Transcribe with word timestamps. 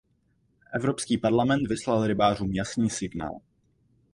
Evropský 0.75 1.17
parlament 1.17 1.67
vyslal 1.67 2.07
rybářům 2.07 2.51
jasný 2.53 2.89
signál. 2.89 3.37